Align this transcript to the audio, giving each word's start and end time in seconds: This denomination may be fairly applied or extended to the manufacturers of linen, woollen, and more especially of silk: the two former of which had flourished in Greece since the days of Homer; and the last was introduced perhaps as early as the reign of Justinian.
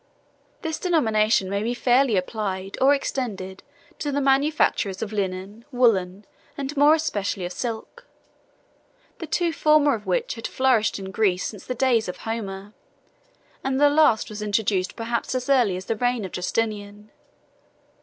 This 0.63 0.79
denomination 0.79 1.47
may 1.47 1.61
be 1.61 1.75
fairly 1.75 2.17
applied 2.17 2.75
or 2.81 2.91
extended 2.91 3.61
to 3.99 4.11
the 4.11 4.19
manufacturers 4.19 5.03
of 5.03 5.13
linen, 5.13 5.63
woollen, 5.71 6.25
and 6.57 6.75
more 6.75 6.95
especially 6.95 7.45
of 7.45 7.51
silk: 7.51 8.07
the 9.19 9.27
two 9.27 9.53
former 9.53 9.93
of 9.93 10.07
which 10.07 10.33
had 10.33 10.47
flourished 10.47 10.97
in 10.97 11.11
Greece 11.11 11.45
since 11.45 11.67
the 11.67 11.75
days 11.75 12.07
of 12.07 12.17
Homer; 12.25 12.73
and 13.63 13.79
the 13.79 13.91
last 13.91 14.27
was 14.27 14.41
introduced 14.41 14.95
perhaps 14.95 15.35
as 15.35 15.47
early 15.51 15.77
as 15.77 15.85
the 15.85 15.95
reign 15.95 16.25
of 16.25 16.31
Justinian. 16.31 17.11